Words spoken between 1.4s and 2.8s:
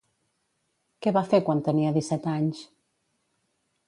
quan tenia disset anys?